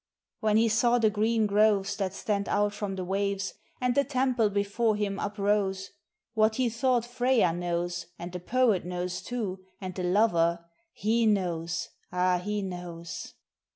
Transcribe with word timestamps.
When 0.39 0.57
he 0.57 0.67
saw 0.67 0.97
the 0.97 1.11
green 1.11 1.45
groves 1.45 1.95
that 1.97 2.15
stand 2.15 2.49
out 2.49 2.73
from 2.73 2.95
the 2.95 3.03
waves, 3.05 3.53
and 3.79 3.93
the 3.93 4.03
temple 4.03 4.49
before 4.49 4.95
him 4.95 5.19
uprose, 5.19 5.91
What 6.33 6.55
he 6.55 6.69
thought 6.69 7.05
Freyja 7.05 7.53
knows, 7.55 8.07
and 8.17 8.31
the 8.31 8.39
poet 8.39 8.83
knows 8.83 9.21
too, 9.21 9.59
and 9.79 9.93
the 9.93 10.01
lover, 10.01 10.65
he 10.91 11.27
knows, 11.27 11.89
ah! 12.11 12.39
he 12.39 12.63
knows! 12.63 13.35